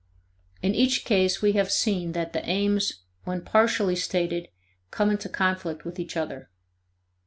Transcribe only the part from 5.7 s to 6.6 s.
with each other.